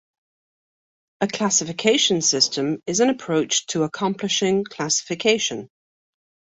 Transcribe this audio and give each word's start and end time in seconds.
A 1.21 1.27
classification 1.27 2.23
system 2.23 2.81
is 2.87 3.01
an 3.01 3.11
approach 3.11 3.67
to 3.67 3.83
accomplishing 3.83 4.63
classification. 4.63 5.69